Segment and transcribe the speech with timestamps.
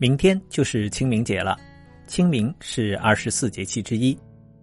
[0.00, 1.58] 明天就是清明节了，
[2.06, 4.18] 清明是二十四节气之一，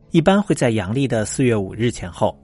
[0.10, 2.36] 一般会在阳历的四月五日前后，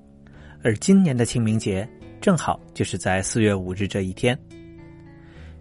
[0.63, 1.89] 而今年的清明节
[2.21, 4.37] 正好就是在四月五日这一天。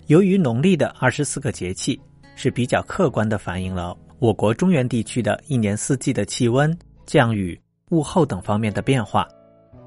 [0.08, 1.98] 由于农历的二十四个节气
[2.36, 7.58] 是比较客观的反映了我国中原地区的一年四季的气温、降雨、
[7.92, 9.26] 物候等方面的变化，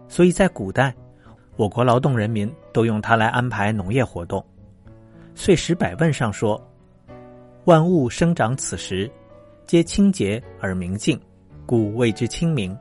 [0.07, 0.91] 所以在古代，
[1.57, 4.41] 我国劳动人民都用它来安排农业活动。
[5.35, 6.59] 《岁时百问》上说。
[7.65, 9.09] 万物生长此时，
[9.65, 11.19] 皆清洁而明净，
[11.65, 12.77] 故谓之清明。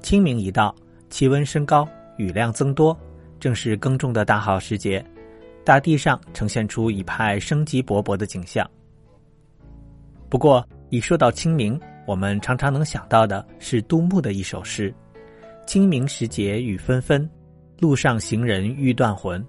[0.00, 0.72] 清明一到，
[1.10, 1.84] 气温升高，
[2.16, 2.96] 雨量增多，
[3.40, 5.04] 正是耕种的大好时节，
[5.64, 8.64] 大地上呈现出一派生机勃勃的景象。
[10.28, 14.94] 不过，一说到清明，我们常常能想到的是杜牧的一首诗
[15.66, 17.28] ：“清明时节雨纷纷，
[17.80, 19.44] 路上行人欲断魂。”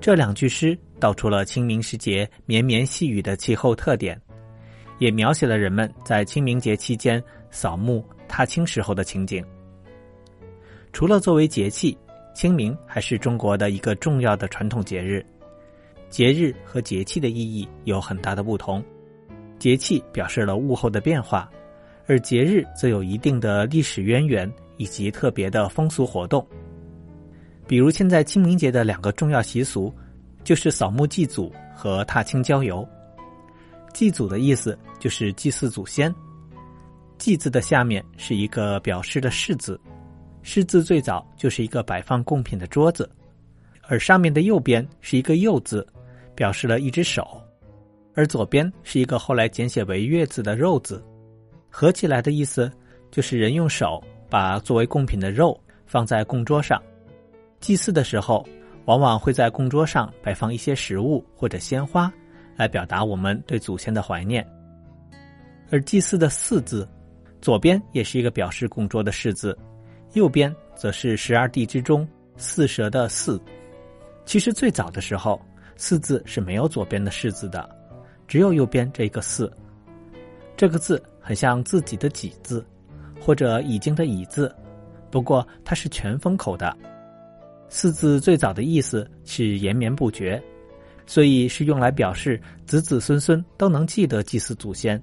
[0.00, 4.20] 这两句诗道出了清明时节绵绵细雨的气候特点，
[4.98, 9.44] 也描写了人们在清明节期间扫墓踏青时候的情景。
[10.92, 11.96] 除了作为节气，
[12.34, 15.24] 清明还是中国的一个重要的传统节日。
[16.08, 18.82] 节日和节气的意义有很大的不同，
[19.58, 21.50] 节气表示了物候的变化，
[22.06, 26.46] 而节日则有一定的历史渊源以及特别的风俗活动。
[27.66, 29.92] 比如现在清明节的两个重要习俗，
[30.46, 32.88] 就是扫墓祭祖和踏青郊游。
[33.92, 36.14] 祭祖的意思就是祭祀祖先，
[37.18, 39.80] 祭字的下面是一个表示的士字，
[40.42, 43.10] 士字最早就是一个摆放贡品的桌子，
[43.88, 45.84] 而上面的右边是一个右字，
[46.36, 47.42] 表示了一只手，
[48.14, 51.04] 而左边是一个后来简写为月字的肉字，
[51.68, 52.70] 合起来的意思
[53.10, 56.80] 就是人用手把作为贡品的肉放在供桌上。
[57.58, 58.46] 祭祀的时候，
[58.86, 62.12] 往往会在供桌上摆放一些食物或者鲜花，
[62.56, 64.46] 来表达我们对祖先的怀念。
[65.70, 66.88] 而祭祀的“祀”字，
[67.40, 69.56] 左边也是一个表示供桌的“示”字，
[70.14, 73.40] 右边则是十二地之中四蛇的“四”。
[74.24, 75.40] 其实最早的时候
[75.76, 77.68] ，“四”字是没有左边的“示”字的，
[78.28, 79.52] 只有右边这个“四”。
[80.56, 82.64] 这个字很像自己的“己”字，
[83.20, 84.54] 或者已经的“已”字，
[85.10, 86.74] 不过它是全封口的。
[87.68, 90.42] 四字最早的意思是延绵不绝，
[91.06, 95.00] 所以是用来表示子子孙孙都能记得祭祀祖先。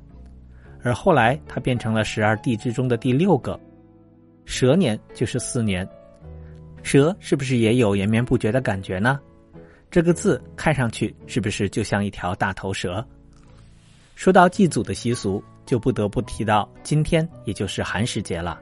[0.82, 3.60] 而后来它变成了十二地支中的第六个，
[4.46, 5.88] 蛇年就是四年。
[6.82, 9.20] 蛇是不是也有延绵不绝的感觉呢？
[9.90, 13.06] 这个字看上去是不是就像一条大头蛇？
[14.16, 18.60] 说到祭祖的习俗，就不得不提到今天，也就是寒食节了。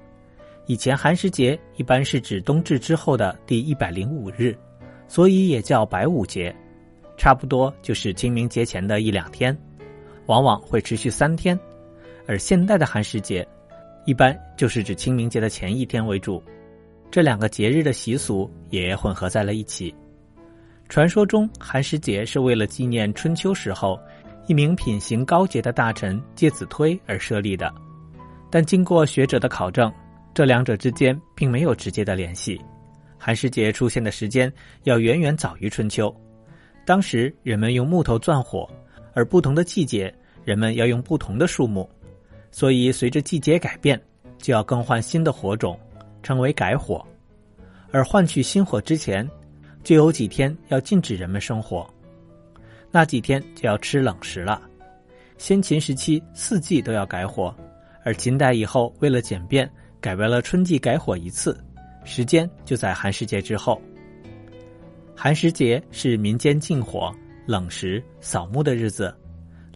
[0.67, 4.55] 以前寒食节一般是指冬至之后的第一百零五日，
[5.07, 6.55] 所以也叫白五节，
[7.17, 9.57] 差不多就是清明节前的一两天，
[10.27, 11.59] 往往会持续三天。
[12.27, 13.45] 而现代的寒食节，
[14.05, 16.41] 一般就是指清明节的前一天为主，
[17.09, 19.93] 这两个节日的习俗也混合在了一起。
[20.87, 23.99] 传说中寒食节是为了纪念春秋时候
[24.47, 27.73] 一名品行高洁的大臣介子推而设立的，
[28.49, 29.91] 但经过学者的考证。
[30.33, 32.59] 这两者之间并没有直接的联系，
[33.17, 34.51] 寒食节出现的时间
[34.83, 36.13] 要远远早于春秋。
[36.85, 38.69] 当时人们用木头钻火，
[39.13, 40.13] 而不同的季节
[40.45, 41.87] 人们要用不同的树木，
[42.49, 44.01] 所以随着季节改变，
[44.37, 45.77] 就要更换新的火种，
[46.23, 47.05] 称为改火。
[47.91, 49.29] 而换取新火之前，
[49.83, 51.85] 就有几天要禁止人们生火，
[52.89, 54.61] 那几天就要吃冷食了。
[55.37, 57.53] 先秦时期四季都要改火，
[58.05, 59.69] 而秦代以后为了简便。
[60.01, 61.55] 改为了春季改火一次，
[62.03, 63.79] 时间就在寒食节之后。
[65.15, 67.13] 寒食节是民间禁火、
[67.45, 69.15] 冷食、扫墓的日子，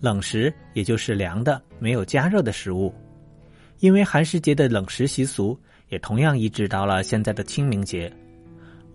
[0.01, 2.91] 冷食也就是凉的、没有加热的食物。
[3.79, 5.57] 因为寒食节的冷食习俗
[5.89, 8.11] 也同样移植到了现在的清明节。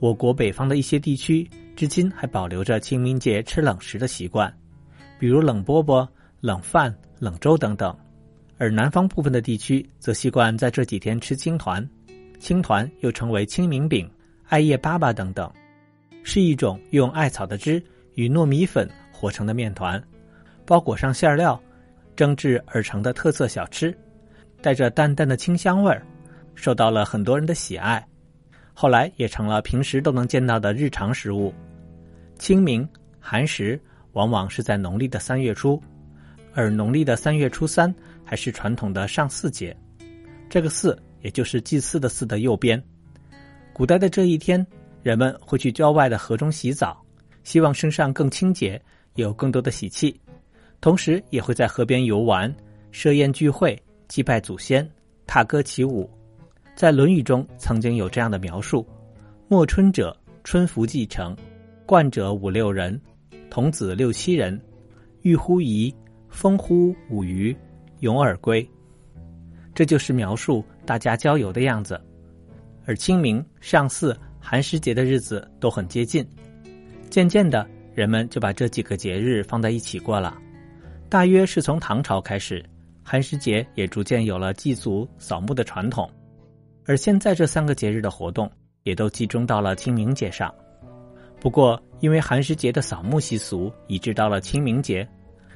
[0.01, 4.53] 我国北方的一些地区至今还保留着清明节吃冷食的习惯，
[5.19, 6.09] 比如冷饽饽、
[6.41, 7.97] 冷饭、冷粥等等。
[8.61, 11.89] 而南方部分的地区则习惯在这几天吃青团，
[12.39, 14.09] 青团又称为清明饼、
[14.49, 15.51] 艾叶粑粑等等，
[16.23, 17.83] 是一种用艾草的汁
[18.17, 20.01] 与糯米粉和成的面团，
[20.67, 21.59] 包裹上馅料，
[22.15, 23.97] 蒸制而成的特色小吃，
[24.61, 26.07] 带着淡淡的清香味儿，
[26.55, 28.07] 受到了很多人的喜爱，
[28.75, 31.51] 后来也成了平时都能见到的日常食物。
[32.39, 32.87] 清明
[33.19, 33.81] 寒食
[34.13, 35.83] 往往是在农历的三月初，
[36.53, 37.91] 而农历的三月初三。
[38.31, 39.77] 还是传统的上巳节，
[40.49, 42.81] 这个“巳”也就是祭祀的“祀”的右边。
[43.73, 44.65] 古代的这一天，
[45.03, 47.05] 人们会去郊外的河中洗澡，
[47.43, 48.81] 希望身上更清洁，
[49.17, 50.17] 有更多的喜气。
[50.81, 52.55] 同时也会在河边游玩、
[52.93, 54.89] 设宴聚会、祭拜祖先、
[55.27, 56.09] 踏歌起舞。
[56.77, 58.87] 在《论语》中曾经有这样的描述
[59.51, 61.37] ：“莫春者，春服既成，
[61.85, 62.97] 冠者五六人，
[63.51, 64.57] 童子六七人，
[65.23, 65.93] 欲乎沂，
[66.29, 67.57] 风乎舞雩，
[68.01, 68.69] 勇而归。”
[69.75, 72.01] 这就是描述大家郊游的样子。
[72.87, 76.27] 而清明、上巳、寒食节的日子都很接近，
[77.09, 77.65] 渐渐的，
[77.95, 80.37] 人们就把这几个节日放在一起过了。
[81.09, 82.65] 大约是从唐朝开始，
[83.05, 86.11] 寒食节也逐渐有了祭祖扫墓的传统。
[86.87, 88.51] 而现在这三个节日的活动
[88.83, 90.53] 也都集中到了清明节上。
[91.39, 95.09] 不过，因为寒食节的扫墓习俗移植到了清明节，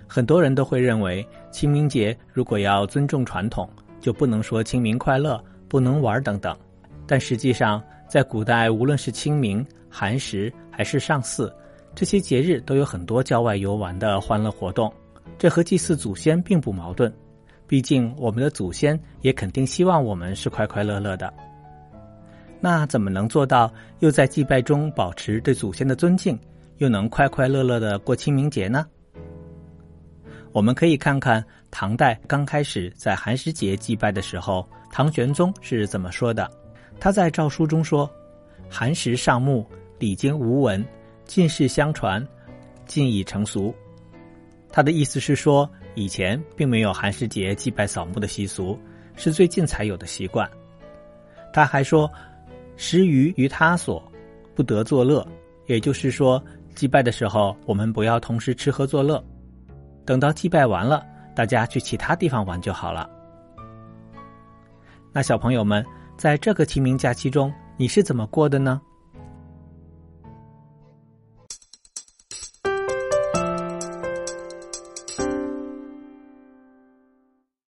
[0.06, 3.68] 很多人都会认为，清明节如果要尊重传统，
[4.00, 6.56] 就不能说清明快乐，不能玩等等。
[7.06, 11.52] 但实际上，在古代，无论是清明、寒食还是上巳，
[11.94, 14.92] 这些节日都有很多郊外游玩的欢乐活动。
[15.38, 17.12] 这和祭祀祖先并不矛盾，
[17.66, 21.32] 毕竟我们的祖先也肯定希望我们是快快乐乐的。
[22.60, 26.38] 那怎么能做到又在祭拜中保持对祖先的尊敬，
[26.78, 28.86] 又能快快乐乐的过清明节呢？
[30.54, 36.48] 我们可以看看唐代刚开始在寒食节祭拜的时候，唐玄宗是怎么说的。
[37.00, 38.08] 他在诏书中说
[38.70, 39.66] ：“寒食上墓，
[39.98, 40.86] 礼经无闻，
[41.24, 42.24] 近世相传，
[42.86, 43.74] 尽已成俗。”
[44.70, 48.78] 他的意思是说，以前并没有寒食节祭拜扫墓的习俗，
[49.16, 50.48] 是最近才有的习惯。
[51.52, 52.08] 他还说
[52.78, 54.00] ：“食鱼于他所，
[54.54, 55.26] 不得作乐。”
[55.66, 56.40] 也就是说，
[56.76, 59.20] 祭拜的时候，我们不要同时吃喝作乐，
[60.04, 61.04] 等到祭拜完了，
[61.34, 63.08] 大家去其他地方玩就好了。
[65.12, 65.84] 那小朋友们。
[66.16, 68.80] 在这个清明假期中，你是怎么过的呢？